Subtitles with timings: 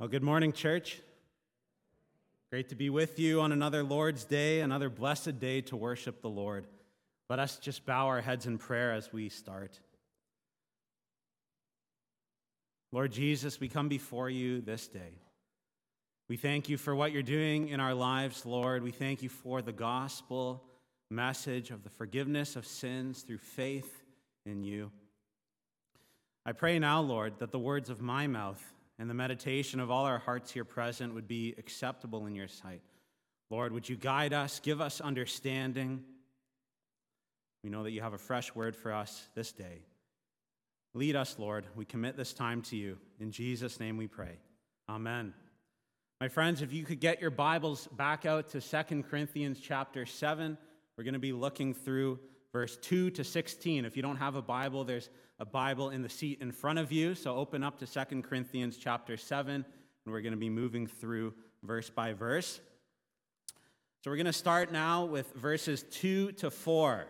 [0.00, 0.98] Well, good morning, church.
[2.50, 6.30] Great to be with you on another Lord's Day, another blessed day to worship the
[6.30, 6.66] Lord.
[7.28, 9.78] Let us just bow our heads in prayer as we start.
[12.92, 15.18] Lord Jesus, we come before you this day.
[16.30, 18.82] We thank you for what you're doing in our lives, Lord.
[18.82, 20.64] We thank you for the gospel
[21.10, 24.02] message of the forgiveness of sins through faith
[24.46, 24.92] in you.
[26.46, 28.64] I pray now, Lord, that the words of my mouth
[29.00, 32.82] and the meditation of all our hearts here present would be acceptable in your sight.
[33.48, 36.04] Lord, would you guide us, give us understanding?
[37.64, 39.84] We know that you have a fresh word for us this day.
[40.92, 41.64] Lead us, Lord.
[41.74, 42.98] We commit this time to you.
[43.18, 44.38] In Jesus' name we pray.
[44.86, 45.32] Amen.
[46.20, 50.58] My friends, if you could get your Bibles back out to 2 Corinthians chapter 7,
[50.98, 52.20] we're going to be looking through
[52.52, 53.84] verse 2 to 16.
[53.84, 56.92] If you don't have a Bible, there's a Bible in the seat in front of
[56.92, 57.14] you.
[57.14, 59.64] So open up to 2 Corinthians chapter 7, and
[60.06, 62.60] we're going to be moving through verse by verse.
[64.02, 67.06] So we're going to start now with verses 2 to 4.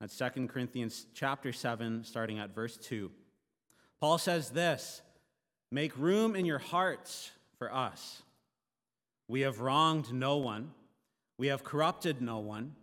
[0.00, 3.10] That's 2 Corinthians chapter 7, starting at verse 2.
[4.00, 5.02] Paul says this
[5.70, 8.22] Make room in your hearts for us.
[9.28, 10.72] We have wronged no one,
[11.38, 12.74] we have corrupted no one,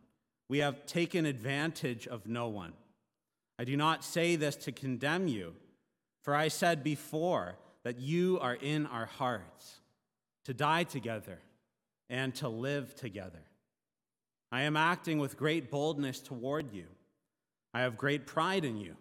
[0.49, 2.73] we have taken advantage of no one.
[3.59, 5.53] I do not say this to condemn you,
[6.23, 9.79] for I said before that you are in our hearts,
[10.45, 11.39] to die together
[12.09, 13.43] and to live together.
[14.51, 16.85] I am acting with great boldness toward you.
[17.73, 18.95] I have great pride in you.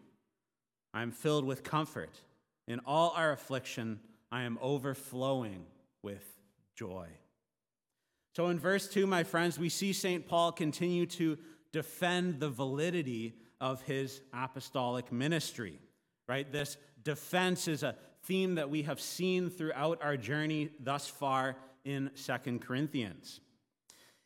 [0.93, 2.21] I am filled with comfort.
[2.67, 4.01] In all our affliction,
[4.33, 5.67] I am overflowing
[6.03, 6.25] with
[6.75, 7.07] joy.
[8.37, 10.29] So, in verse 2, my friends, we see St.
[10.29, 11.39] Paul continue to
[11.73, 15.81] defend the validity of his apostolic ministry,
[16.29, 16.53] right?
[16.53, 22.11] This defense is a theme that we have seen throughout our journey thus far in
[22.13, 23.41] Second Corinthians.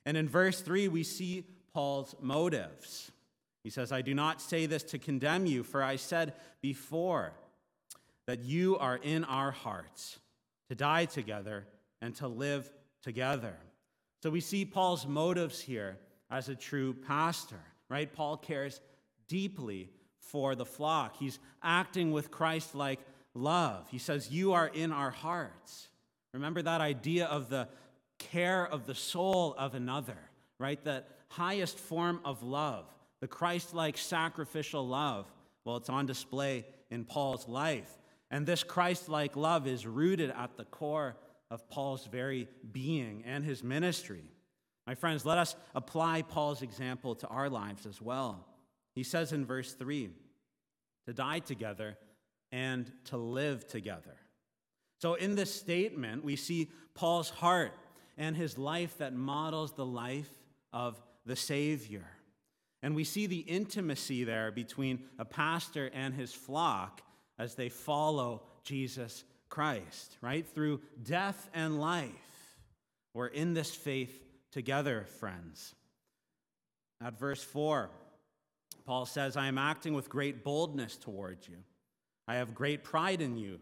[0.05, 3.13] And in verse 3, we see Paul's motives.
[3.63, 7.35] He says, I do not say this to condemn you, for I said before
[8.27, 10.19] that you are in our hearts
[10.69, 11.69] to die together
[12.03, 12.69] and to live
[13.03, 13.55] together.
[14.23, 15.99] So we see Paul's motives here
[16.31, 18.13] as a true pastor, right?
[18.13, 18.81] Paul cares
[19.29, 21.17] deeply for the flock.
[21.17, 23.01] He's acting with Christ like
[23.35, 23.87] love.
[23.91, 25.89] He says, You are in our hearts.
[26.33, 27.69] Remember that idea of the
[28.19, 30.19] care of the soul of another,
[30.59, 30.83] right?
[30.85, 32.85] That highest form of love,
[33.21, 35.27] the Christ like sacrificial love.
[35.65, 37.91] Well, it's on display in Paul's life.
[38.31, 41.17] And this Christ like love is rooted at the core
[41.51, 44.25] of Paul's very being and his ministry.
[44.87, 48.47] My friends, let us apply Paul's example to our lives as well.
[48.95, 50.11] He says in verse 3
[51.07, 51.97] to die together
[52.53, 54.17] and to live together.
[55.01, 57.73] So, in this statement, we see Paul's heart
[58.19, 60.31] and his life that models the life
[60.73, 62.05] of the Savior.
[62.83, 67.03] And we see the intimacy there between a pastor and his flock
[67.39, 70.47] as they follow Jesus Christ, right?
[70.47, 72.09] Through death and life.
[73.13, 74.23] We're in this faith
[74.53, 75.75] together, friends.
[77.03, 77.91] At verse 4,
[78.87, 81.57] Paul says, I am acting with great boldness towards you.
[82.29, 83.59] I have great pride in you.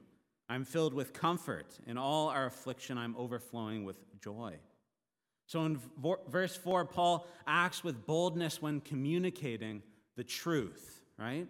[0.48, 1.66] I'm filled with comfort.
[1.86, 4.54] In all our affliction, I'm overflowing with joy.
[5.46, 5.80] So in
[6.28, 9.82] verse 4, Paul acts with boldness when communicating
[10.16, 11.46] the truth, right?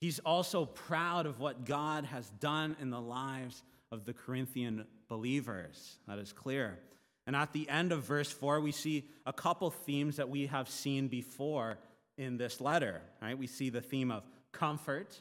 [0.00, 5.98] He's also proud of what God has done in the lives of the Corinthian believers.
[6.06, 6.78] That is clear.
[7.26, 10.68] And at the end of verse 4, we see a couple themes that we have
[10.68, 11.78] seen before
[12.16, 13.36] in this letter, right?
[13.36, 15.20] We see the theme of comfort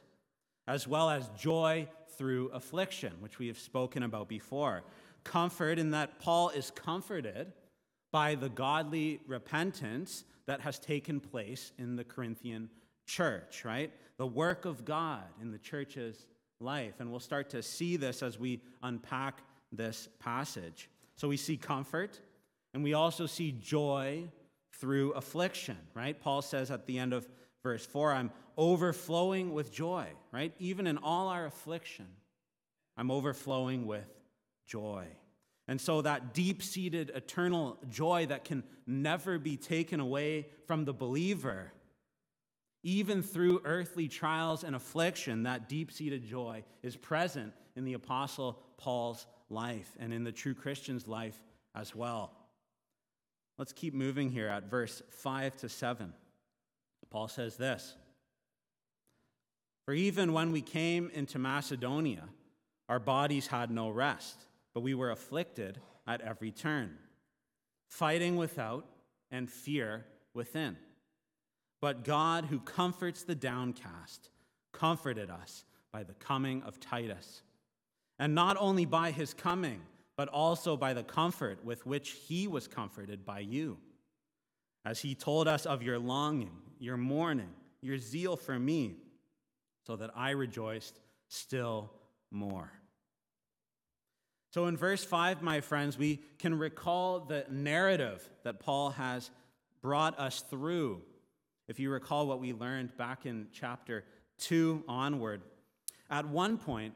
[0.67, 4.83] as well as joy through affliction, which we have spoken about before.
[5.23, 7.53] Comfort in that Paul is comforted
[8.11, 12.69] by the godly repentance that has taken place in the Corinthian
[13.05, 13.91] church, right?
[14.17, 16.25] The work of God in the church's
[16.59, 16.95] life.
[16.99, 20.89] And we'll start to see this as we unpack this passage.
[21.15, 22.19] So we see comfort,
[22.73, 24.29] and we also see joy
[24.73, 26.19] through affliction, right?
[26.19, 27.27] Paul says at the end of
[27.63, 30.53] verse 4, I'm overflowing with joy, right?
[30.59, 32.07] Even in all our affliction,
[32.95, 34.07] I'm overflowing with
[34.67, 35.05] joy.
[35.67, 40.93] And so that deep seated eternal joy that can never be taken away from the
[40.93, 41.73] believer,
[42.87, 48.57] even through earthly trials and affliction, that deep seated joy is present in the Apostle
[48.77, 51.37] Paul's life and in the true Christian's life
[51.75, 52.31] as well.
[53.57, 56.13] Let's keep moving here at verse 5 to 7.
[57.09, 57.93] Paul says this
[59.83, 62.23] For even when we came into Macedonia,
[62.87, 66.97] our bodies had no rest, but we were afflicted at every turn,
[67.89, 68.85] fighting without
[69.29, 70.77] and fear within.
[71.81, 74.29] But God, who comforts the downcast,
[74.71, 77.41] comforted us by the coming of Titus.
[78.19, 79.81] And not only by his coming,
[80.15, 83.77] but also by the comfort with which he was comforted by you.
[84.83, 88.95] As he told us of your longing, your mourning, your zeal for me,
[89.85, 91.91] so that I rejoiced still
[92.31, 92.71] more.
[94.51, 99.29] So, in verse 5, my friends, we can recall the narrative that Paul has
[99.81, 101.01] brought us through.
[101.67, 104.05] If you recall what we learned back in chapter
[104.39, 105.41] 2 onward,
[106.09, 106.93] at one point,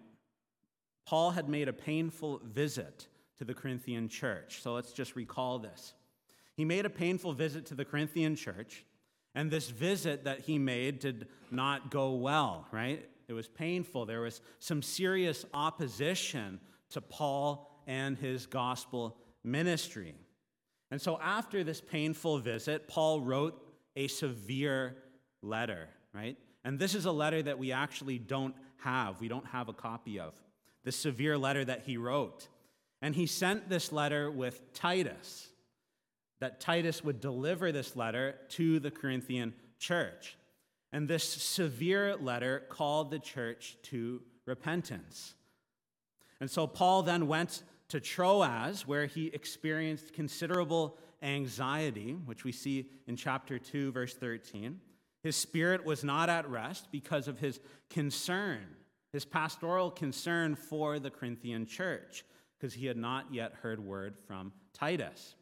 [1.05, 3.07] Paul had made a painful visit
[3.37, 4.61] to the Corinthian church.
[4.61, 5.93] So let's just recall this.
[6.55, 8.85] He made a painful visit to the Corinthian church,
[9.35, 13.09] and this visit that he made did not go well, right?
[13.27, 14.05] It was painful.
[14.05, 16.59] There was some serious opposition
[16.91, 20.15] to Paul and his gospel ministry.
[20.91, 24.95] And so, after this painful visit, Paul wrote a severe
[25.41, 26.37] letter, right?
[26.63, 29.19] And this is a letter that we actually don't have.
[29.19, 30.33] We don't have a copy of.
[30.83, 32.47] The severe letter that he wrote.
[33.01, 35.47] And he sent this letter with Titus,
[36.39, 40.37] that Titus would deliver this letter to the Corinthian church.
[40.91, 45.35] And this severe letter called the church to repentance.
[46.39, 52.89] And so Paul then went to Troas, where he experienced considerable anxiety, which we see
[53.07, 54.79] in chapter 2, verse 13.
[55.23, 57.59] His spirit was not at rest because of his
[57.89, 58.65] concern,
[59.13, 62.25] his pastoral concern for the Corinthian church,
[62.59, 65.35] because he had not yet heard word from Titus.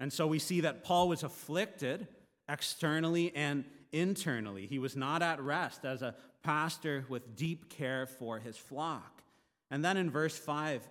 [0.00, 2.08] And so we see that Paul was afflicted
[2.48, 4.66] externally and internally.
[4.66, 9.22] He was not at rest as a pastor with deep care for his flock.
[9.70, 10.88] And then in verse 5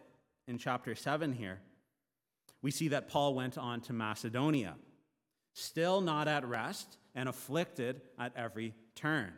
[0.47, 1.59] in chapter 7 here,
[2.61, 4.75] we see that Paul went on to Macedonia,
[5.53, 9.33] still not at rest and afflicted at every turn.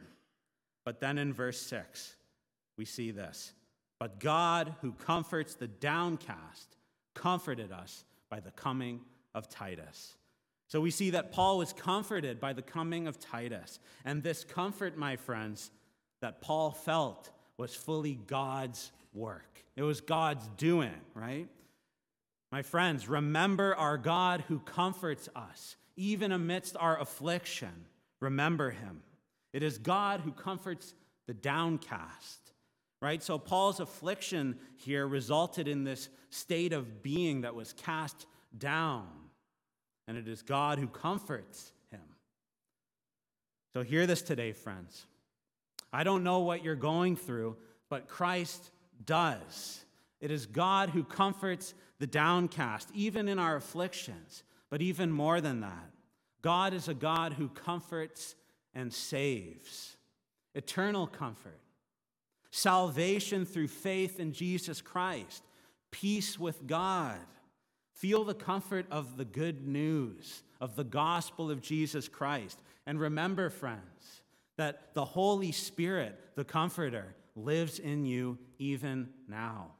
[0.85, 2.15] But then in verse 6,
[2.77, 3.53] we see this.
[3.99, 6.75] But God, who comforts the downcast,
[7.13, 9.01] comforted us by the coming
[9.33, 10.15] of Titus.
[10.67, 13.79] So we see that Paul was comforted by the coming of Titus.
[14.03, 15.71] And this comfort, my friends,
[16.21, 19.63] that Paul felt was fully God's work.
[19.75, 21.47] It was God's doing, right?
[22.53, 27.88] My friends, remember our God who comforts us, even amidst our affliction.
[28.19, 29.01] Remember him.
[29.53, 30.94] It is God who comforts
[31.25, 32.51] the downcast,
[33.01, 33.23] right?
[33.23, 39.07] So Paul's affliction here resulted in this state of being that was cast down,
[40.07, 42.06] and it is God who comforts him.
[43.73, 45.07] So hear this today, friends.
[45.91, 47.57] I don't know what you're going through,
[47.89, 48.69] but Christ
[49.03, 49.83] does.
[50.21, 51.73] It is God who comforts
[52.03, 54.44] the downcast, even in our afflictions.
[54.69, 55.89] But even more than that,
[56.41, 58.35] God is a God who comforts
[58.75, 59.95] and saves.
[60.53, 61.61] Eternal comfort,
[62.51, 65.45] salvation through faith in Jesus Christ,
[65.91, 67.21] peace with God.
[67.94, 72.61] Feel the comfort of the good news of the gospel of Jesus Christ.
[72.85, 74.23] And remember, friends,
[74.57, 79.71] that the Holy Spirit, the Comforter, lives in you even now.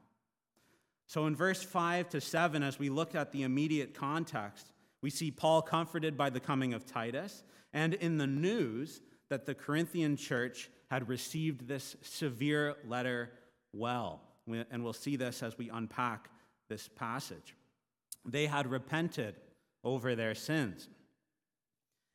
[1.06, 4.70] So, in verse 5 to 7, as we look at the immediate context,
[5.02, 9.54] we see Paul comforted by the coming of Titus, and in the news that the
[9.54, 13.32] Corinthian church had received this severe letter
[13.72, 14.22] well.
[14.70, 16.30] And we'll see this as we unpack
[16.68, 17.54] this passage.
[18.24, 19.34] They had repented
[19.82, 20.88] over their sins.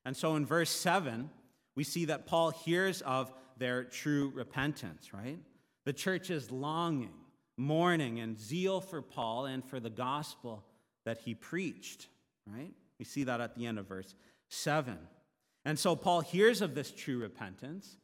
[0.05, 1.29] And so in verse 7,
[1.75, 5.39] we see that Paul hears of their true repentance, right?
[5.85, 7.13] The church's longing,
[7.59, 10.63] mourning, and zeal for Paul and for the gospel
[11.05, 12.07] that he preached,
[12.47, 12.73] right?
[12.97, 14.15] We see that at the end of verse
[14.47, 14.97] 7.
[15.65, 17.97] And so Paul hears of this true repentance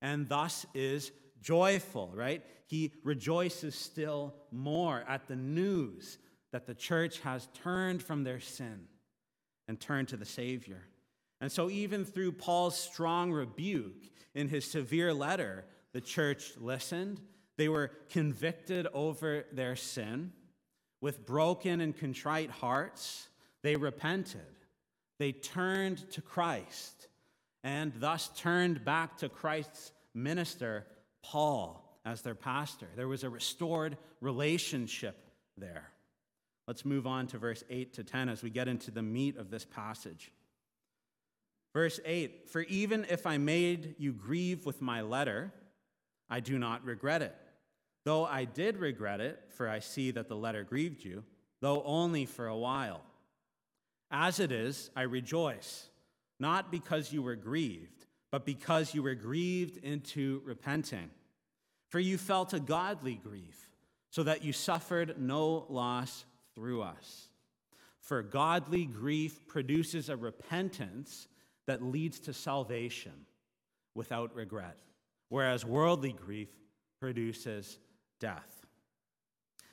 [0.00, 2.42] and thus is joyful, right?
[2.66, 6.18] He rejoices still more at the news
[6.52, 8.86] that the church has turned from their sin
[9.68, 10.82] and turned to the Savior.
[11.40, 14.04] And so, even through Paul's strong rebuke
[14.34, 17.20] in his severe letter, the church listened.
[17.58, 20.32] They were convicted over their sin.
[21.00, 23.28] With broken and contrite hearts,
[23.62, 24.40] they repented.
[25.18, 27.08] They turned to Christ
[27.64, 30.86] and thus turned back to Christ's minister,
[31.22, 32.88] Paul, as their pastor.
[32.96, 35.16] There was a restored relationship
[35.56, 35.90] there.
[36.66, 39.50] Let's move on to verse 8 to 10 as we get into the meat of
[39.50, 40.32] this passage.
[41.72, 45.52] Verse 8 For even if I made you grieve with my letter,
[46.32, 47.36] I do not regret it,
[48.04, 51.22] Though I did regret it, for I see that the letter grieved you,
[51.60, 53.02] though only for a while.
[54.10, 55.88] As it is, I rejoice,
[56.40, 61.10] not because you were grieved, but because you were grieved into repenting.
[61.90, 63.70] For you felt a godly grief,
[64.10, 66.24] so that you suffered no loss
[66.54, 67.28] through us.
[68.00, 71.28] For godly grief produces a repentance
[71.66, 73.26] that leads to salvation
[73.94, 74.78] without regret,
[75.32, 76.50] whereas worldly grief
[77.00, 77.78] produces
[78.20, 78.66] death.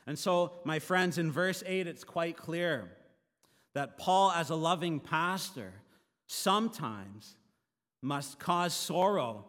[0.07, 2.89] And so, my friends, in verse 8, it's quite clear
[3.73, 5.73] that Paul, as a loving pastor,
[6.27, 7.35] sometimes
[8.01, 9.43] must cause sorrow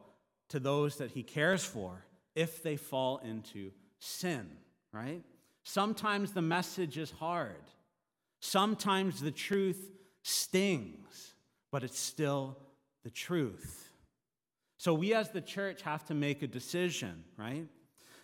[0.49, 4.50] to those that he cares for if they fall into sin,
[4.93, 5.23] right?
[5.62, 7.71] Sometimes the message is hard.
[8.40, 9.93] Sometimes the truth
[10.25, 11.35] stings,
[11.71, 12.57] but it's still
[13.05, 13.90] the truth.
[14.81, 17.67] So we as the church have to make a decision, right?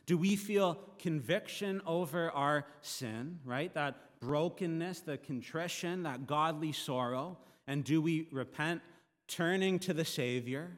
[0.06, 3.74] Do we feel conviction over our sin, right?
[3.74, 7.36] That brokenness, the contrition, that godly sorrow?
[7.66, 8.80] And do we repent,
[9.28, 10.70] turning to the Savior,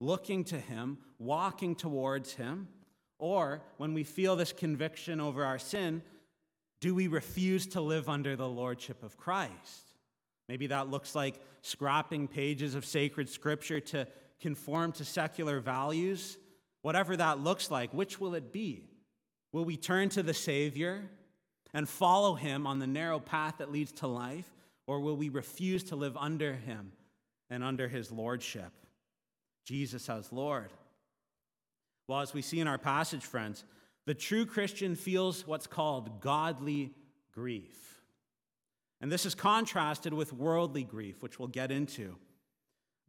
[0.00, 2.68] looking to Him, walking towards Him?
[3.18, 6.02] Or when we feel this conviction over our sin,
[6.80, 9.96] do we refuse to live under the lordship of Christ?
[10.48, 14.06] Maybe that looks like scrapping pages of sacred scripture to
[14.42, 16.36] conform to secular values.
[16.82, 18.90] Whatever that looks like, which will it be?
[19.52, 21.08] Will we turn to the Savior
[21.72, 24.50] and follow him on the narrow path that leads to life?
[24.86, 26.92] Or will we refuse to live under him
[27.48, 28.72] and under his lordship?
[29.64, 30.72] Jesus as Lord.
[32.08, 33.64] Well, as we see in our passage, friends,
[34.06, 36.90] the true Christian feels what's called godly
[37.32, 38.02] grief.
[39.00, 42.16] And this is contrasted with worldly grief, which we'll get into.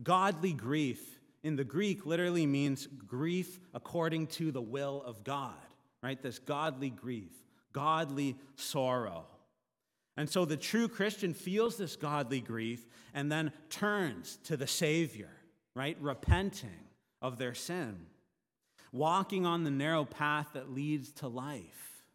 [0.04, 5.54] Godly grief in the Greek literally means grief according to the will of God,
[6.02, 6.22] right?
[6.22, 7.34] This godly grief,
[7.74, 9.26] godly sorrow.
[10.16, 15.32] And so the true Christian feels this godly grief and then turns to the Savior,
[15.76, 15.98] right?
[16.00, 16.70] Repenting
[17.22, 18.06] of their sin
[18.94, 22.06] walking on the narrow path that leads to life.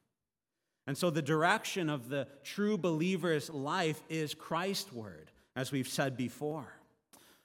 [0.87, 6.73] And so, the direction of the true believer's life is Christward, as we've said before.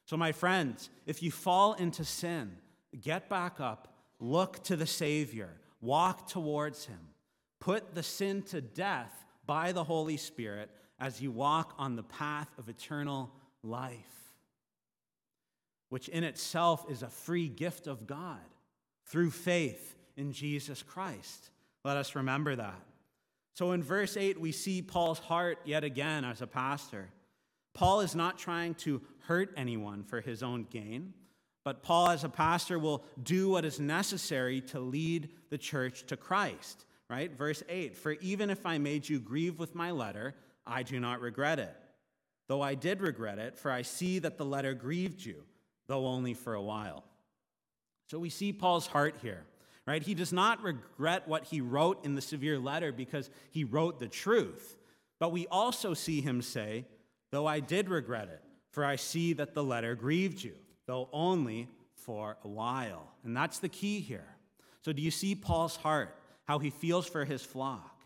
[0.05, 2.57] So, my friends, if you fall into sin,
[3.01, 5.49] get back up, look to the Savior,
[5.81, 6.99] walk towards Him,
[7.59, 10.69] put the sin to death by the Holy Spirit
[10.99, 13.31] as you walk on the path of eternal
[13.63, 14.33] life,
[15.89, 18.39] which in itself is a free gift of God
[19.05, 21.49] through faith in Jesus Christ.
[21.83, 22.79] Let us remember that.
[23.53, 27.09] So in verse 8, we see Paul's heart yet again as a pastor.
[27.73, 31.13] Paul is not trying to hurt anyone for his own gain,
[31.63, 36.17] but Paul, as a pastor, will do what is necessary to lead the church to
[36.17, 36.85] Christ.
[37.09, 37.31] Right?
[37.35, 41.21] Verse 8 For even if I made you grieve with my letter, I do not
[41.21, 41.75] regret it.
[42.47, 45.43] Though I did regret it, for I see that the letter grieved you,
[45.87, 47.03] though only for a while.
[48.07, 49.45] So we see Paul's heart here,
[49.85, 50.03] right?
[50.03, 54.07] He does not regret what he wrote in the severe letter because he wrote the
[54.07, 54.77] truth.
[55.19, 56.85] But we also see him say,
[57.33, 60.53] Though I did regret it, for I see that the letter grieved you,
[60.85, 63.11] though only for a while.
[63.25, 64.27] And that's the key here.
[64.81, 68.01] So, do you see Paul's heart, how he feels for his flock?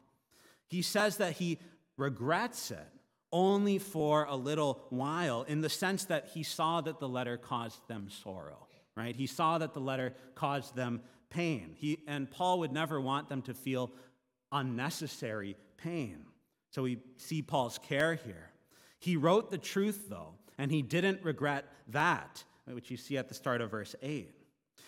[0.68, 1.60] He says that he
[1.98, 2.88] regrets it
[3.32, 7.86] only for a little while, in the sense that he saw that the letter caused
[7.88, 8.68] them sorrow
[8.98, 9.16] right?
[9.16, 11.76] He saw that the letter caused them pain.
[11.76, 13.92] He, and Paul would never want them to feel
[14.52, 16.26] unnecessary pain.
[16.72, 18.50] So we see Paul's care here.
[19.08, 23.34] He wrote the truth, though, and he didn't regret that, which you see at the
[23.34, 24.36] start of verse 8.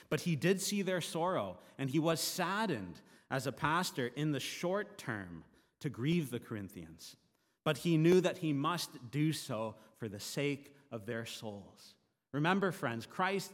[0.10, 3.00] But he did see their sorrow, and he was saddened
[3.32, 5.46] as a pastor in the short term
[5.80, 7.16] to grieve the Corinthians.
[7.64, 11.96] But he knew that he must do so for the sake of their souls.
[12.34, 13.54] Remember, friends, Christ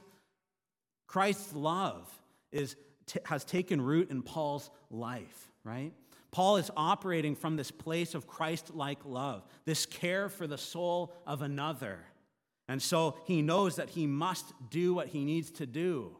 [1.06, 2.12] Christ's love
[2.52, 5.94] is, t- has taken root in Paul's life, right?
[6.36, 11.14] Paul is operating from this place of Christ like love, this care for the soul
[11.26, 12.00] of another.
[12.68, 16.18] And so he knows that he must do what he needs to do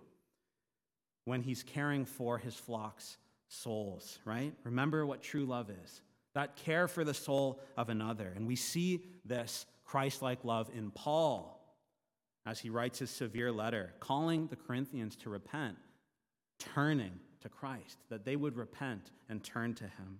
[1.26, 3.18] when he's caring for his flock's
[3.50, 4.54] souls, right?
[4.64, 6.02] Remember what true love is
[6.34, 8.32] that care for the soul of another.
[8.38, 11.62] And we see this Christ like love in Paul
[12.46, 15.76] as he writes his severe letter, calling the Corinthians to repent,
[16.58, 20.20] turning to Christ, that they would repent and turn to him.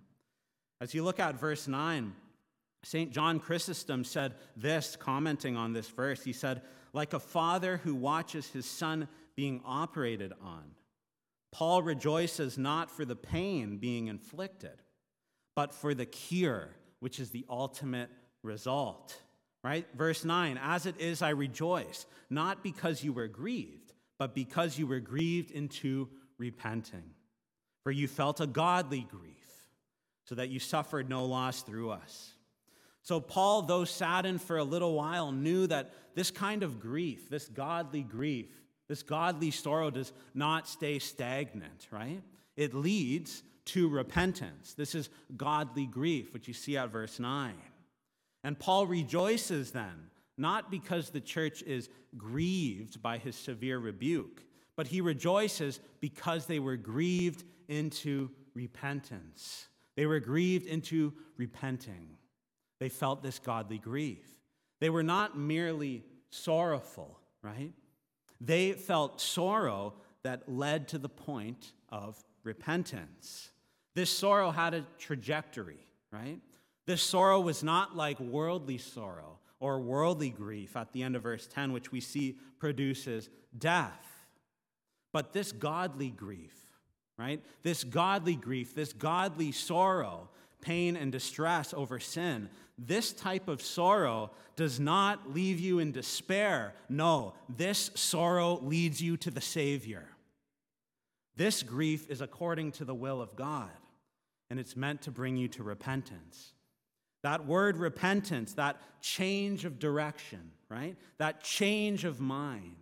[0.80, 2.14] As you look at verse 9,
[2.84, 3.10] St.
[3.10, 6.22] John Chrysostom said this, commenting on this verse.
[6.22, 10.62] He said, Like a father who watches his son being operated on,
[11.50, 14.82] Paul rejoices not for the pain being inflicted,
[15.56, 18.10] but for the cure, which is the ultimate
[18.44, 19.20] result.
[19.64, 19.84] Right?
[19.96, 24.86] Verse 9, as it is, I rejoice, not because you were grieved, but because you
[24.86, 27.02] were grieved into repenting.
[27.86, 29.68] For you felt a godly grief,
[30.24, 32.32] so that you suffered no loss through us.
[33.02, 37.46] So, Paul, though saddened for a little while, knew that this kind of grief, this
[37.46, 38.48] godly grief,
[38.88, 42.24] this godly sorrow does not stay stagnant, right?
[42.56, 44.74] It leads to repentance.
[44.74, 47.54] This is godly grief, which you see at verse 9.
[48.42, 54.42] And Paul rejoices then, not because the church is grieved by his severe rebuke,
[54.74, 59.66] but he rejoices because they were grieved into repentance.
[59.96, 62.08] They were grieved into repenting.
[62.78, 64.24] They felt this godly grief.
[64.80, 67.72] They were not merely sorrowful, right?
[68.40, 73.50] They felt sorrow that led to the point of repentance.
[73.94, 76.40] This sorrow had a trajectory, right?
[76.86, 81.46] This sorrow was not like worldly sorrow or worldly grief at the end of verse
[81.46, 84.26] 10, which we see produces death.
[85.12, 86.65] But this godly grief,
[87.18, 87.42] right?
[87.62, 90.28] This godly grief, this godly sorrow,
[90.60, 96.74] pain, and distress over sin, this type of sorrow does not leave you in despair.
[96.88, 100.06] No, this sorrow leads you to the Savior.
[101.36, 103.70] This grief is according to the will of God,
[104.50, 106.52] and it's meant to bring you to repentance.
[107.22, 110.96] That word repentance, that change of direction, right?
[111.18, 112.76] That change of mind,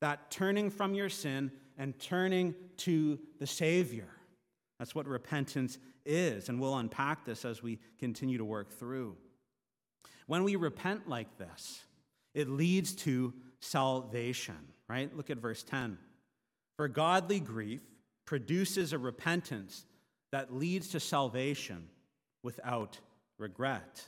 [0.00, 4.08] that turning from your sin and turning to the Savior.
[4.78, 9.16] That's what repentance is, and we'll unpack this as we continue to work through.
[10.26, 11.84] When we repent like this,
[12.34, 15.14] it leads to salvation, right?
[15.16, 15.98] Look at verse 10.
[16.76, 17.80] For godly grief
[18.24, 19.86] produces a repentance
[20.32, 21.88] that leads to salvation
[22.42, 22.98] without
[23.38, 24.04] regret.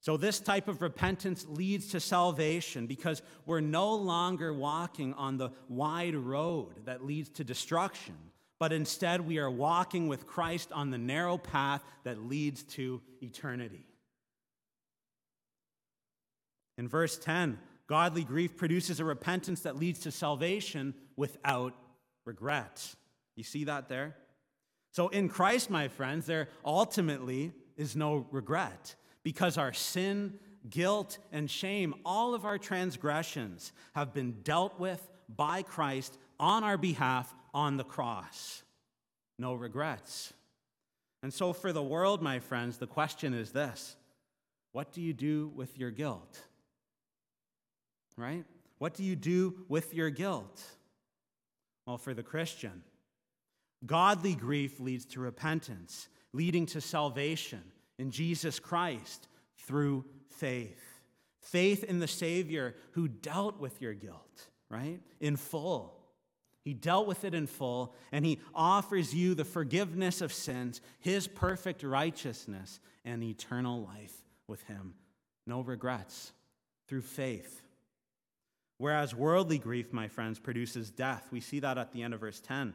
[0.00, 5.50] So, this type of repentance leads to salvation because we're no longer walking on the
[5.68, 8.14] wide road that leads to destruction,
[8.58, 13.86] but instead we are walking with Christ on the narrow path that leads to eternity.
[16.78, 21.74] In verse 10, godly grief produces a repentance that leads to salvation without
[22.24, 22.94] regret.
[23.34, 24.16] You see that there?
[24.92, 28.94] So in Christ, my friends, there ultimately is no regret
[29.26, 30.34] because our sin,
[30.70, 36.78] guilt, and shame, all of our transgressions have been dealt with by Christ on our
[36.78, 38.62] behalf on the cross.
[39.36, 40.32] No regrets.
[41.24, 43.96] And so, for the world, my friends, the question is this
[44.70, 46.38] What do you do with your guilt?
[48.16, 48.44] right?
[48.78, 50.62] What do you do with your guilt?
[51.84, 52.84] Well, for the Christian,
[53.84, 59.28] godly grief leads to repentance, leading to salvation in Jesus Christ
[59.58, 60.82] through faith.
[61.40, 65.00] Faith in the Savior who dealt with your guilt, right?
[65.20, 65.94] In full.
[66.64, 71.28] He dealt with it in full, and He offers you the forgiveness of sins, His
[71.28, 74.94] perfect righteousness, and eternal life with Him.
[75.46, 76.32] No regrets
[76.88, 77.62] through faith.
[78.78, 81.28] Whereas worldly grief, my friends, produces death.
[81.30, 82.74] We see that at the end of verse 10.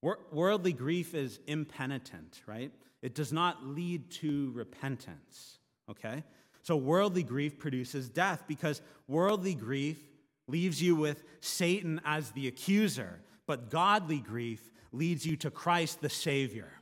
[0.00, 2.70] Worldly grief is impenitent, right?
[3.02, 5.58] It does not lead to repentance,
[5.90, 6.24] okay?
[6.62, 9.98] So worldly grief produces death because worldly grief
[10.48, 16.08] leaves you with Satan as the accuser, but godly grief leads you to Christ the
[16.08, 16.72] Savior.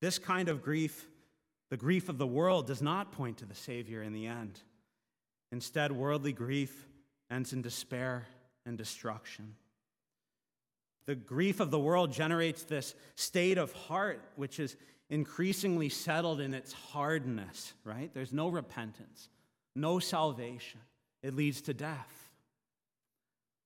[0.00, 1.08] This kind of grief,
[1.70, 4.60] the grief of the world, does not point to the Savior in the end.
[5.50, 6.86] Instead, worldly grief
[7.30, 8.26] ends in despair
[8.66, 9.54] and destruction.
[11.08, 14.76] The grief of the world generates this state of heart which is
[15.08, 18.10] increasingly settled in its hardness, right?
[18.12, 19.30] There's no repentance,
[19.74, 20.80] no salvation.
[21.22, 22.28] It leads to death.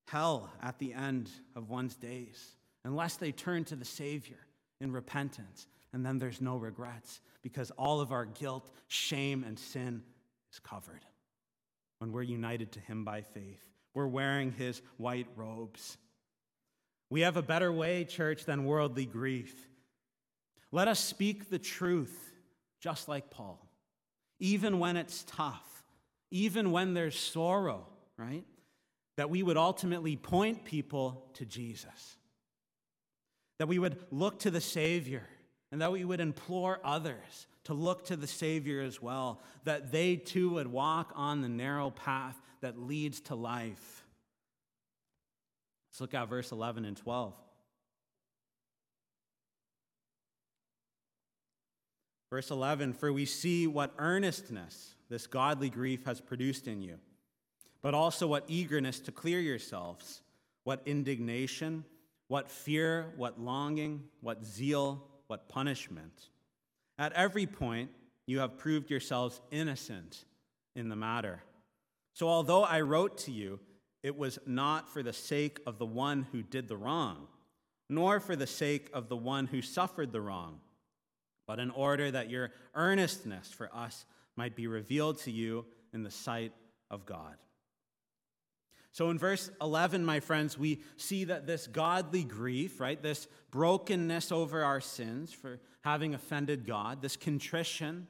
[0.07, 4.39] Hell at the end of one's days, unless they turn to the Savior
[4.81, 5.67] in repentance.
[5.93, 10.05] And then there's no regrets because all of our guilt, shame, and sin
[10.53, 11.05] is covered
[11.99, 13.65] when we're united to Him by faith.
[13.95, 15.99] We're wearing His white robes.
[17.13, 19.69] We have a better way, church, than worldly grief.
[20.71, 22.33] Let us speak the truth,
[22.81, 23.69] just like Paul,
[24.41, 25.85] even when it's tough,
[26.31, 28.47] even when there's sorrow, right?
[29.19, 32.17] That we would ultimately point people to Jesus.
[33.59, 35.29] That we would look to the Savior
[35.71, 40.17] and that we would implore others to look to the Savior as well, that they
[40.17, 44.02] too would walk on the narrow path that leads to life.
[45.93, 47.35] Let's look at verse 11 and 12.
[52.31, 56.97] Verse 11 For we see what earnestness this godly grief has produced in you,
[57.83, 60.23] but also what eagerness to clear yourselves,
[60.65, 61.85] what indignation,
[62.29, 66.31] what fear, what longing, what zeal, what punishment.
[66.99, 67.91] At every point,
[68.25, 70.25] you have proved yourselves innocent
[70.75, 71.43] in the matter.
[72.15, 73.61] So, although I wrote to you,
[74.03, 77.29] it was not for the sake of the one who did the wrong,
[77.89, 80.61] nor for the sake of the one who suffered the wrong,
[81.47, 84.05] but in order that your earnestness for us
[84.37, 86.53] might be revealed to you in the sight
[86.91, 87.37] of God.
[88.91, 94.31] So in verse 11, my friends, we see that this godly grief, right, this brokenness
[94.31, 98.07] over our sins for having offended God, this contrition,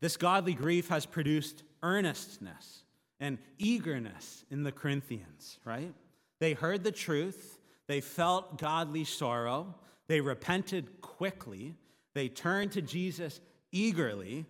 [0.00, 2.84] this godly grief has produced earnestness
[3.20, 5.94] and eagerness in the Corinthians, right?
[6.40, 9.74] They heard the truth, they felt godly sorrow,
[10.08, 11.76] they repented quickly,
[12.14, 14.46] they turned to Jesus eagerly.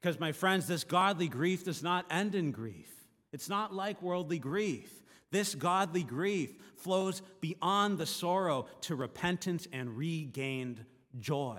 [0.00, 2.90] Because, my friends, this godly grief does not end in grief.
[3.32, 5.02] It's not like worldly grief.
[5.30, 10.84] This godly grief flows beyond the sorrow to repentance and regained
[11.18, 11.58] joy,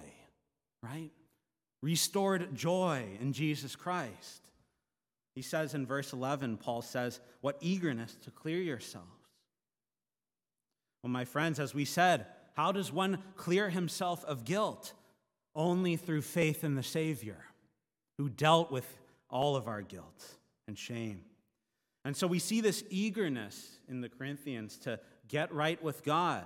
[0.81, 1.11] right?
[1.81, 4.48] Restored joy in Jesus Christ.
[5.35, 9.07] He says in verse 11, Paul says, What eagerness to clear yourselves.
[11.03, 14.93] Well, my friends, as we said, how does one clear himself of guilt?
[15.55, 17.37] Only through faith in the Savior,
[18.17, 18.85] who dealt with
[19.29, 20.25] all of our guilt
[20.67, 21.21] and shame.
[22.05, 26.45] And so we see this eagerness in the Corinthians to get right with God,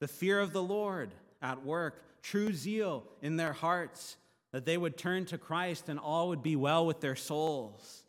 [0.00, 4.16] the fear of the Lord at work, true zeal in their hearts,
[4.52, 8.03] that they would turn to Christ and all would be well with their souls.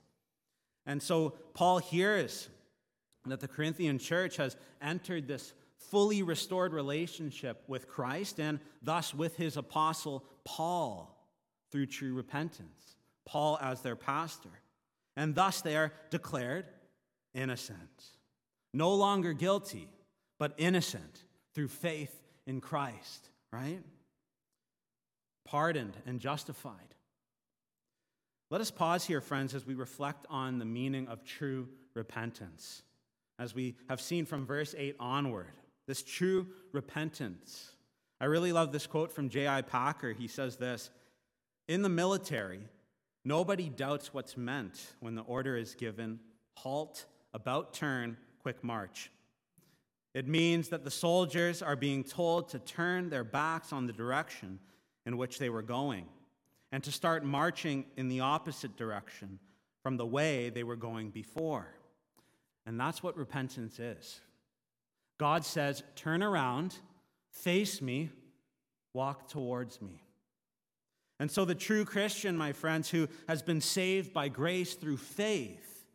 [0.86, 2.50] And so Paul hears
[3.26, 9.36] that the Corinthian church has entered this fully restored relationship with Christ and thus with
[9.36, 11.12] his apostle Paul
[11.72, 12.96] through true repentance,
[13.26, 14.50] Paul as their pastor.
[15.16, 16.66] And thus they are declared
[17.34, 18.04] innocent.
[18.74, 19.88] No longer guilty,
[20.38, 23.82] but innocent through faith in Christ, right?
[25.46, 26.95] Pardoned and justified.
[28.56, 32.84] Let us pause here, friends, as we reflect on the meaning of true repentance.
[33.38, 35.52] As we have seen from verse 8 onward,
[35.88, 37.72] this true repentance.
[38.22, 39.64] I really love this quote from J.I.
[39.64, 40.14] Packer.
[40.14, 40.90] He says this
[41.68, 42.62] In the military,
[43.26, 46.22] nobody doubts what's meant when the order is given
[46.54, 49.12] halt, about turn, quick march.
[50.14, 54.60] It means that the soldiers are being told to turn their backs on the direction
[55.06, 56.06] in which they were going
[56.72, 59.40] and to start marching in the opposite direction
[59.82, 61.68] from the way they were going before.
[62.66, 64.20] And that's what repentance is.
[65.18, 66.76] God says, Turn around,
[67.32, 68.10] face me,
[68.94, 70.02] walk towards me.
[71.20, 75.86] And so, the true Christian, my friends, who has been saved by grace through faith,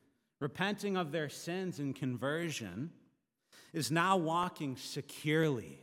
[0.41, 2.91] repenting of their sins and conversion,
[3.73, 5.79] is now walking securely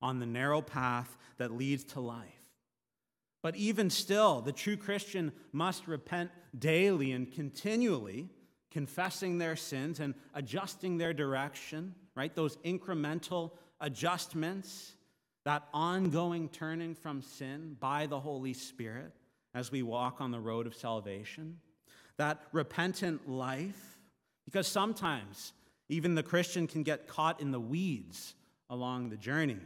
[0.00, 2.41] on the narrow path that leads to life.
[3.42, 8.28] But even still, the true Christian must repent daily and continually,
[8.70, 12.34] confessing their sins and adjusting their direction, right?
[12.34, 13.50] Those incremental
[13.80, 14.92] adjustments,
[15.44, 19.12] that ongoing turning from sin by the Holy Spirit
[19.54, 21.58] as we walk on the road of salvation,
[22.16, 23.98] that repentant life,
[24.44, 25.52] because sometimes
[25.88, 28.34] even the Christian can get caught in the weeds
[28.70, 29.58] along the journey.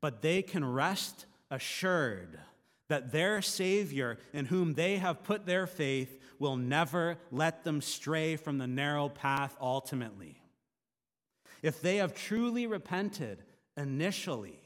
[0.00, 2.40] But they can rest assured
[2.88, 8.36] that their Savior, in whom they have put their faith, will never let them stray
[8.36, 10.40] from the narrow path ultimately.
[11.62, 13.42] If they have truly repented
[13.76, 14.60] initially,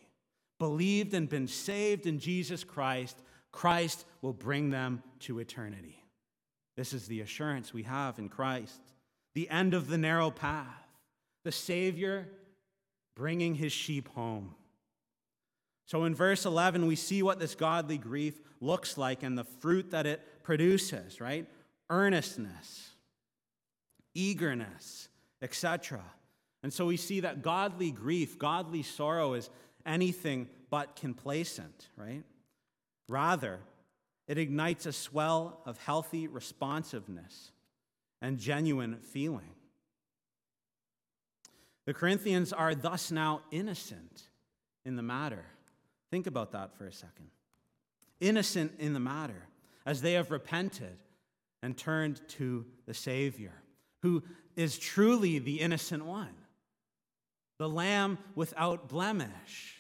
[0.59, 3.17] believed and been saved in Jesus Christ,
[3.53, 6.03] Christ will bring them to eternity.
[6.77, 8.81] This is the assurance we have in Christ.
[9.35, 10.67] The end of the narrow path,
[11.45, 12.29] the Savior
[13.15, 14.55] bringing his sheep home.
[15.89, 19.93] So in verse 11, we see what this godly grief looks like and the fruit
[19.93, 21.47] that it produces, right?
[21.89, 22.91] Earnestness,
[24.15, 25.09] eagerness,
[25.41, 26.03] etc.
[26.63, 29.49] And so we see that godly grief, godly sorrow is
[29.87, 32.23] anything but complacent, right?
[33.09, 33.59] Rather,
[34.27, 37.53] it ignites a swell of healthy responsiveness
[38.21, 39.55] and genuine feeling.
[41.87, 44.25] The Corinthians are thus now innocent
[44.85, 45.47] in the matter.
[46.11, 47.31] Think about that for a second.
[48.21, 49.49] Innocent in the matter,
[49.87, 50.99] as they have repented
[51.63, 53.53] and turned to the Savior,
[54.03, 54.23] who
[54.57, 56.35] is truly the innocent one,
[57.59, 59.77] the lamb without blemish.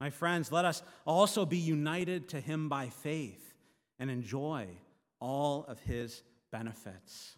[0.00, 3.54] My friends, let us also be united to him by faith
[3.98, 4.68] and enjoy
[5.20, 7.36] all of his benefits.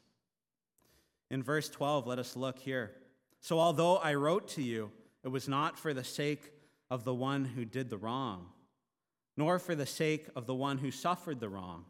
[1.31, 2.93] In verse 12, let us look here.
[3.41, 4.91] So, although I wrote to you,
[5.25, 6.53] it was not for the sake
[6.91, 8.47] of the one who did the wrong,
[9.37, 11.85] nor for the sake of the one who suffered the wrong,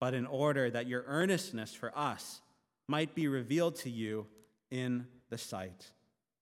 [0.00, 2.40] but in order that your earnestness for us
[2.88, 4.26] might be revealed to you
[4.70, 5.92] in the sight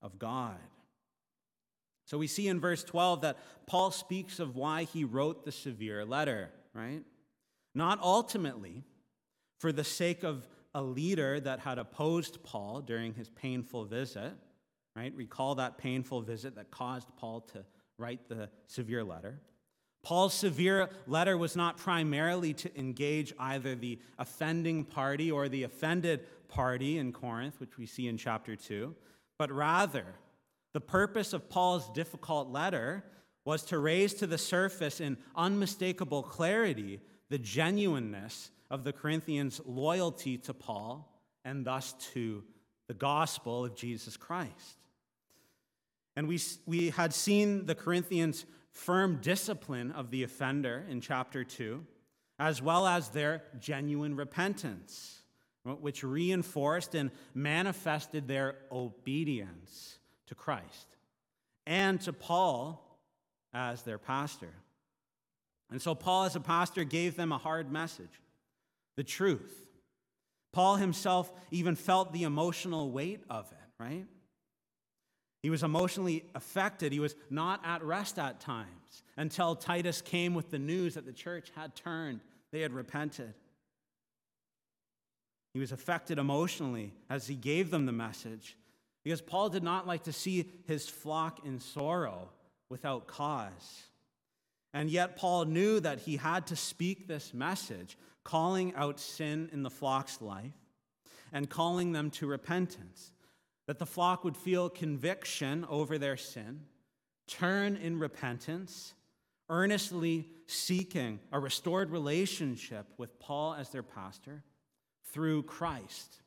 [0.01, 0.57] of God.
[2.05, 6.05] So we see in verse 12 that Paul speaks of why he wrote the severe
[6.05, 7.03] letter, right?
[7.75, 8.85] Not ultimately
[9.59, 14.35] for the sake of a leader that had opposed Paul during his painful visit,
[14.95, 15.13] right?
[15.17, 17.65] Recall that painful visit that caused Paul to
[17.99, 19.41] write the severe letter.
[20.03, 26.25] Paul's severe letter was not primarily to engage either the offending party or the offended
[26.49, 28.95] party in Corinth, which we see in chapter 2,
[29.39, 30.05] but rather
[30.73, 33.03] the purpose of Paul's difficult letter
[33.45, 40.37] was to raise to the surface in unmistakable clarity the genuineness of the Corinthians' loyalty
[40.39, 42.45] to Paul and thus to
[42.89, 44.79] the gospel of Jesus Christ.
[46.17, 51.85] And we, we had seen the Corinthians' firm discipline of the offender in chapter 2,
[52.39, 55.23] as well as their genuine repentance,
[55.65, 60.97] which reinforced and manifested their obedience to Christ
[61.67, 62.83] and to Paul
[63.53, 64.53] as their pastor.
[65.71, 68.21] And so, Paul, as a pastor, gave them a hard message
[68.97, 69.67] the truth.
[70.53, 74.07] Paul himself even felt the emotional weight of it, right?
[75.47, 76.91] He was emotionally affected.
[76.91, 81.13] He was not at rest at times until Titus came with the news that the
[81.13, 82.19] church had turned,
[82.51, 83.33] they had repented.
[85.55, 88.57] He was affected emotionally as he gave them the message
[89.05, 92.31] because Paul did not like to see his flock in sorrow
[92.69, 93.85] without cause.
[94.75, 99.63] And yet, Paul knew that he had to speak this message, calling out sin in
[99.63, 100.59] the flock's life
[101.33, 103.13] and calling them to repentance,
[103.67, 106.61] that the flock would feel conviction over their sin,
[107.27, 108.95] turn in repentance,
[109.49, 114.43] earnestly seeking a restored relationship with Paul as their pastor
[115.13, 116.19] through Christ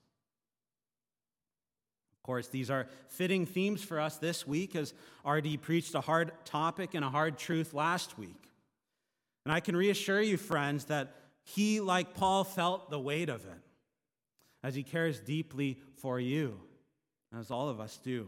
[2.20, 4.94] Of course, these are fitting themes for us this week as
[5.26, 8.50] RD preached a hard topic and a hard truth last week.
[9.46, 13.62] And I can reassure you, friends, that he, like Paul, felt the weight of it
[14.64, 16.60] as he cares deeply for you,
[17.38, 18.28] as all of us do.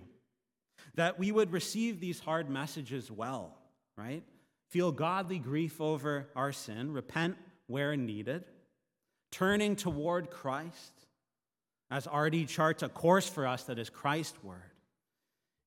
[0.96, 3.58] That we would receive these hard messages well,
[3.98, 4.24] right?
[4.70, 7.38] Feel godly grief over our sin, repent
[7.68, 8.44] where needed,
[9.32, 10.94] turning toward Christ,
[11.90, 14.72] as RD charts a course for us that is Christward.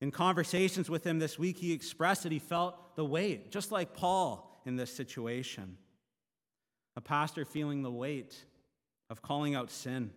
[0.00, 3.94] In conversations with him this week, he expressed that he felt the weight, just like
[3.94, 5.76] Paul in this situation.
[6.96, 8.34] A pastor feeling the weight
[9.10, 10.10] of calling out sin.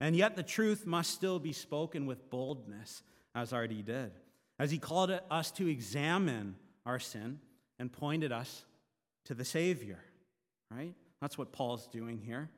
[0.00, 3.02] And yet the truth must still be spoken with boldness,
[3.34, 4.12] as RD did,
[4.58, 7.38] as he called us to examine our sin
[7.78, 8.64] and pointed us
[9.26, 9.98] to the Savior,
[10.70, 10.94] right?
[11.20, 12.48] That's what Paul's doing here.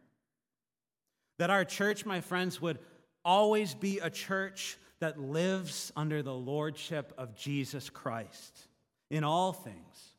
[1.39, 2.79] That our church, my friends, would
[3.25, 8.67] always be a church that lives under the lordship of Jesus Christ
[9.11, 10.15] in all things,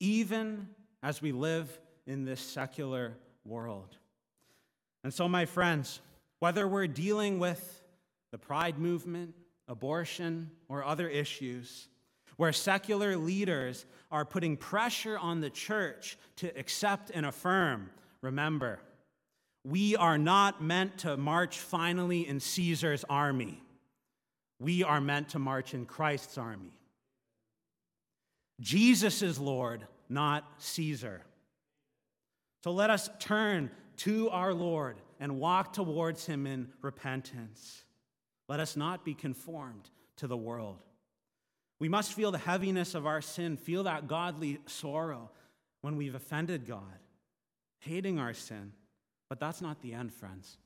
[0.00, 0.68] even
[1.02, 3.97] as we live in this secular world.
[5.04, 6.00] And so, my friends,
[6.40, 7.82] whether we're dealing with
[8.32, 9.34] the pride movement,
[9.66, 11.88] abortion, or other issues,
[12.36, 17.90] where secular leaders are putting pressure on the church to accept and affirm,
[18.22, 18.80] remember,
[19.64, 23.62] we are not meant to march finally in Caesar's army.
[24.60, 26.72] We are meant to march in Christ's army.
[28.60, 31.22] Jesus is Lord, not Caesar.
[32.64, 37.84] So let us turn to our Lord and walk towards him in repentance.
[38.48, 40.78] Let us not be conformed to the world.
[41.80, 45.30] We must feel the heaviness of our sin, feel that godly sorrow
[45.80, 46.98] when we've offended God,
[47.80, 48.72] hating our sin.
[49.28, 50.56] But that's not the end, friends.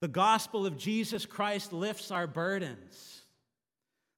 [0.00, 3.22] The gospel of Jesus Christ lifts our burdens.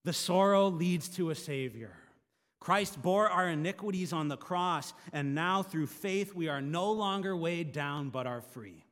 [0.05, 1.97] The sorrow leads to a Savior.
[2.65, 7.37] Christ bore our iniquities on the cross, and now through faith we are no longer
[7.37, 8.87] weighed down but are free.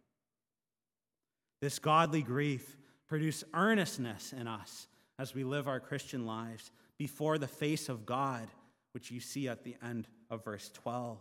[1.62, 2.76] This godly grief
[3.08, 8.46] produces earnestness in us as we live our Christian lives before the face of God,
[8.92, 11.16] which you see at the end of verse 12,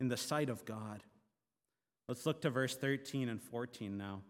[0.00, 1.02] in the sight of God.
[2.08, 4.22] Let's look to verse 13 and 14 now.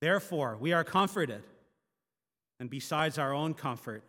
[0.00, 1.44] Therefore, we are comforted,
[2.58, 4.02] and besides our own comfort,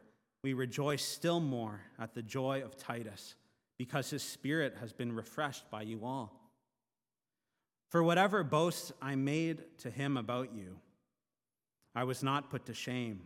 [0.44, 3.36] we rejoice still more at the joy of Titus,
[3.78, 6.34] because his spirit has been refreshed by you all.
[7.90, 10.78] For whatever boasts I made to him about you,
[11.96, 13.22] I was not put to shame.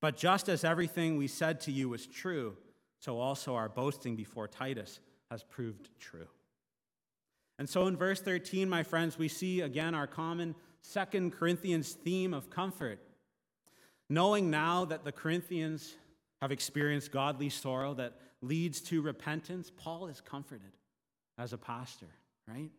[0.00, 2.56] But just as everything we said to you was true,
[3.00, 6.28] so also our boasting before Titus has proved true.
[7.58, 12.32] And so in verse 13, my friends, we see again our common Second Corinthians theme
[12.32, 13.00] of comfort.
[14.08, 15.96] Knowing now that the Corinthians
[16.40, 20.76] have experienced godly sorrow that leads to repentance, Paul is comforted
[21.36, 22.08] as a pastor,
[22.46, 22.70] right?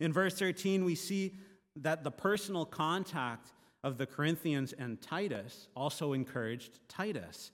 [0.00, 1.36] In verse 13, we see
[1.76, 3.52] that the personal contact
[3.84, 7.50] of the Corinthians and Titus also encouraged Titus,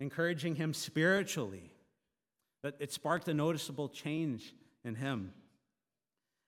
[0.00, 1.70] encouraging him spiritually.
[2.62, 5.32] That it sparked a noticeable change in him.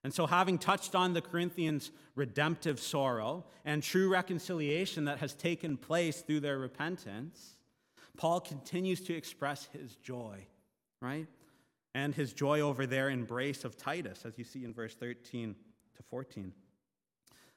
[0.03, 5.77] And so, having touched on the Corinthians' redemptive sorrow and true reconciliation that has taken
[5.77, 7.56] place through their repentance,
[8.17, 10.47] Paul continues to express his joy,
[11.01, 11.27] right?
[11.95, 15.55] And his joy over their embrace of Titus, as you see in verse 13
[15.97, 16.53] to 14.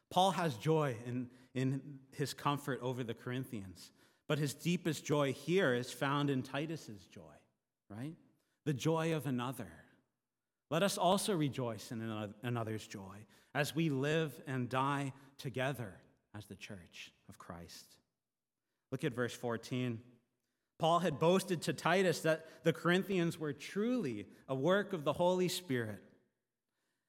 [0.10, 3.91] Paul has joy in, in his comfort over the Corinthians,
[4.28, 7.22] but his deepest joy here is found in Titus's joy,
[7.89, 8.15] right?
[8.65, 9.67] The joy of another
[10.69, 15.93] let us also rejoice in another's joy as we live and die together
[16.38, 17.86] as the church of Christ.
[18.91, 20.00] Look at verse 14.
[20.80, 25.50] Paul had boasted to Titus that the Corinthians were truly a work of the Holy
[25.50, 26.02] Spirit,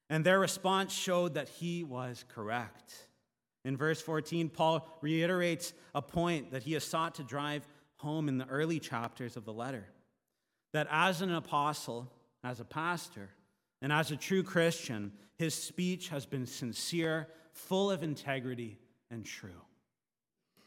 [0.09, 3.07] and their response showed that he was correct.
[3.63, 8.37] In verse 14, Paul reiterates a point that he has sought to drive home in
[8.37, 9.87] the early chapters of the letter
[10.73, 12.11] that as an apostle,
[12.43, 13.29] as a pastor,
[13.81, 18.79] and as a true Christian, his speech has been sincere, full of integrity,
[19.09, 19.61] and true.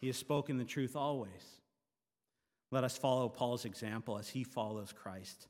[0.01, 1.61] He has spoken the truth always.
[2.75, 5.47] Let us follow Paul's example as he follows Christ.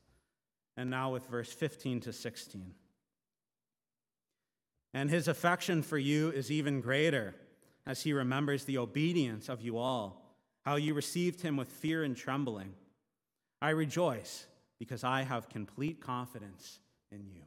[0.77, 2.75] And now with verse 15 to 16.
[4.93, 7.33] And his affection for you is even greater
[7.87, 12.15] as he remembers the obedience of you all, how you received him with fear and
[12.15, 12.75] trembling.
[13.59, 14.45] I rejoice
[14.77, 16.77] because I have complete confidence
[17.11, 17.41] in you.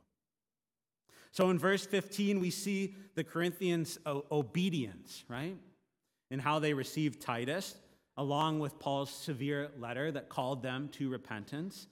[1.31, 5.57] So in verse 15, we see the Corinthians' obedience, right?
[6.33, 7.77] In how they received Titus,
[8.19, 11.87] along with Paul's severe letter that called them to repentance.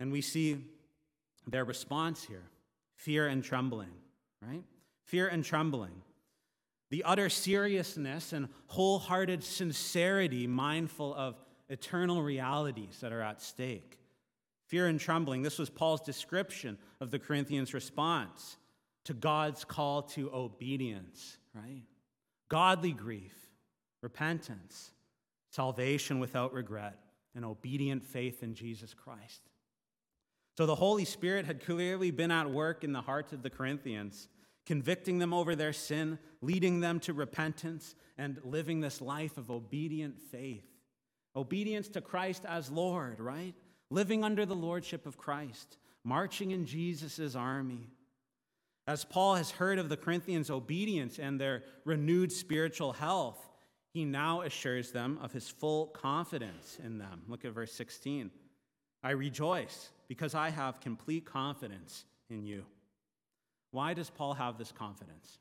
[0.00, 0.58] And we see
[1.46, 2.42] their response here
[2.96, 3.92] fear and trembling,
[4.42, 4.64] right?
[5.04, 6.02] Fear and trembling.
[6.90, 11.36] The utter seriousness and wholehearted sincerity, mindful of
[11.68, 13.98] eternal realities that are at stake.
[14.66, 15.42] Fear and trembling.
[15.42, 18.56] This was Paul's description of the Corinthians' response
[19.04, 21.84] to God's call to obedience, right?
[22.48, 23.34] Godly grief,
[24.02, 24.90] repentance,
[25.50, 26.98] salvation without regret,
[27.34, 29.42] and obedient faith in Jesus Christ.
[30.56, 34.28] So the Holy Spirit had clearly been at work in the hearts of the Corinthians,
[34.66, 40.20] convicting them over their sin, leading them to repentance, and living this life of obedient
[40.20, 40.66] faith.
[41.34, 43.54] Obedience to Christ as Lord, right?
[43.90, 47.90] living under the lordship of Christ, marching in Jesus' army.
[48.86, 53.49] As Paul has heard of the Corinthians' obedience and their renewed spiritual health,
[53.92, 57.22] he now assures them of his full confidence in them.
[57.28, 58.30] Look at verse 16.
[59.02, 62.64] I rejoice because I have complete confidence in you.
[63.72, 65.38] Why does Paul have this confidence?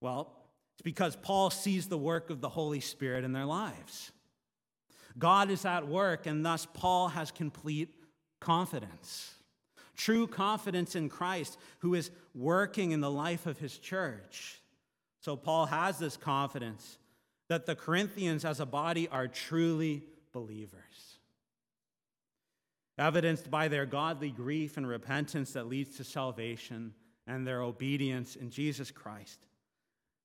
[0.00, 0.32] Well,
[0.74, 4.10] it's because Paul sees the work of the Holy Spirit in their lives.
[5.18, 7.90] God is at work, and thus Paul has complete
[8.40, 9.34] confidence.
[9.94, 14.61] True confidence in Christ, who is working in the life of his church.
[15.22, 16.98] So, Paul has this confidence
[17.48, 20.02] that the Corinthians as a body are truly
[20.32, 21.18] believers.
[22.98, 26.92] Evidenced by their godly grief and repentance that leads to salvation
[27.26, 29.38] and their obedience in Jesus Christ.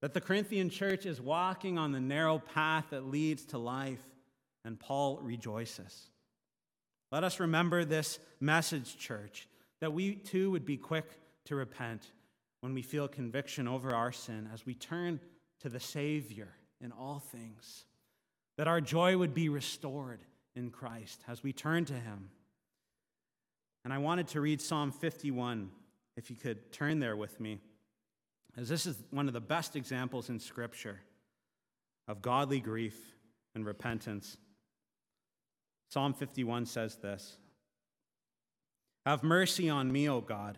[0.01, 4.03] That the Corinthian church is walking on the narrow path that leads to life
[4.65, 6.09] and Paul rejoices.
[7.11, 9.47] Let us remember this message, church,
[9.79, 11.05] that we too would be quick
[11.45, 12.11] to repent
[12.61, 15.19] when we feel conviction over our sin as we turn
[15.61, 16.49] to the Savior
[16.81, 17.85] in all things.
[18.57, 20.21] That our joy would be restored
[20.55, 22.29] in Christ as we turn to Him.
[23.83, 25.69] And I wanted to read Psalm 51,
[26.17, 27.59] if you could turn there with me,
[28.57, 30.99] as this is one of the best examples in Scripture
[32.07, 32.97] of godly grief
[33.53, 34.37] and repentance.
[35.89, 37.37] Psalm 51 says this
[39.05, 40.57] Have mercy on me, O God,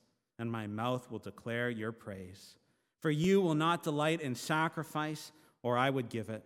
[0.41, 2.55] and my mouth will declare your praise.
[2.99, 5.31] For you will not delight in sacrifice,
[5.61, 6.43] or I would give it.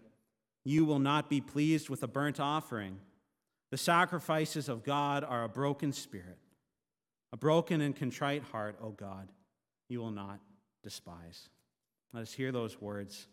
[0.65, 2.99] You will not be pleased with a burnt offering.
[3.71, 6.37] The sacrifices of God are a broken spirit,
[7.31, 9.29] a broken and contrite heart, O God,
[9.87, 10.41] you will not
[10.83, 11.47] despise.
[12.13, 13.27] Let us hear those words.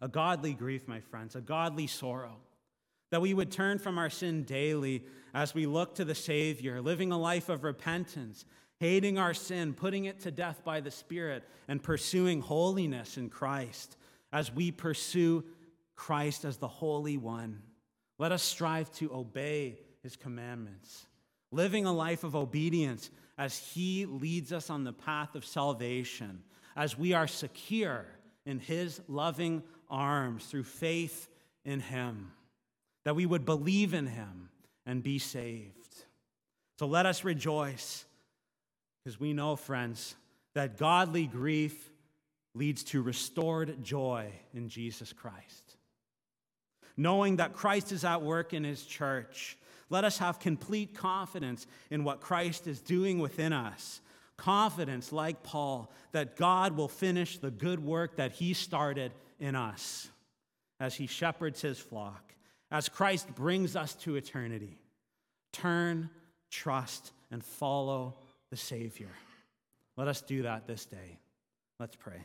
[0.00, 2.36] A godly grief, my friends, a godly sorrow,
[3.10, 5.02] that we would turn from our sin daily
[5.34, 8.44] as we look to the Savior, living a life of repentance
[8.80, 13.96] hating our sin, putting it to death by the Spirit, and pursuing holiness in Christ
[14.32, 15.44] as we pursue
[15.96, 17.62] Christ as the Holy One.
[18.18, 21.06] Let us strive to obey His commandments,
[21.50, 26.42] living a life of obedience as He leads us on the path of salvation,
[26.76, 28.06] as we are secure
[28.46, 31.28] in His loving arms through faith
[31.64, 32.32] in Him,
[33.04, 34.50] that we would believe in Him
[34.86, 36.04] and be saved.
[36.78, 38.04] So let us rejoice
[39.08, 40.14] because we know, friends,
[40.52, 41.90] that godly grief
[42.54, 45.76] leads to restored joy in Jesus Christ.
[46.94, 49.56] Knowing that Christ is at work in his church,
[49.88, 54.02] let us have complete confidence in what Christ is doing within us.
[54.36, 60.10] Confidence, like Paul, that God will finish the good work that he started in us
[60.80, 62.34] as he shepherds his flock,
[62.70, 64.76] as Christ brings us to eternity.
[65.54, 66.10] Turn,
[66.50, 68.18] trust, and follow
[68.50, 69.10] the Savior.
[69.96, 71.18] Let us do that this day.
[71.80, 72.24] Let's pray.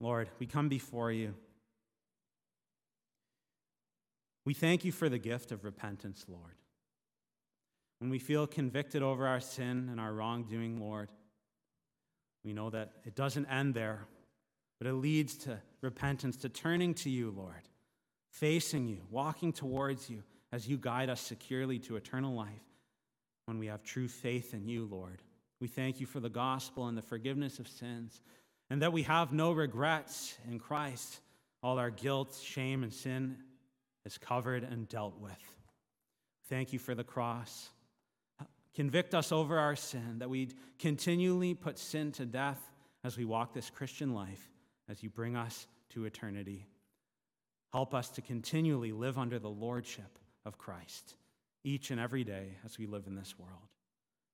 [0.00, 1.34] Lord, we come before you.
[4.44, 6.56] We thank you for the gift of repentance, Lord.
[8.00, 11.08] When we feel convicted over our sin and our wrongdoing, Lord,
[12.44, 14.06] we know that it doesn't end there,
[14.78, 17.68] but it leads to repentance, to turning to you, Lord,
[18.28, 20.22] facing you, walking towards you
[20.52, 22.73] as you guide us securely to eternal life
[23.46, 25.22] when we have true faith in you, Lord.
[25.60, 28.20] We thank you for the gospel and the forgiveness of sins,
[28.70, 31.20] and that we have no regrets in Christ.
[31.62, 33.36] All our guilt, shame, and sin
[34.04, 35.32] is covered and dealt with.
[36.48, 37.70] Thank you for the cross.
[38.74, 42.60] Convict us over our sin, that we continually put sin to death
[43.04, 44.50] as we walk this Christian life,
[44.88, 46.66] as you bring us to eternity.
[47.72, 51.14] Help us to continually live under the lordship of Christ
[51.64, 53.68] each and every day as we live in this world.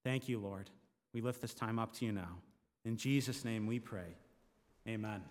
[0.05, 0.69] Thank you, Lord.
[1.13, 2.39] We lift this time up to you now.
[2.85, 4.17] In Jesus' name we pray.
[4.89, 5.23] Amen.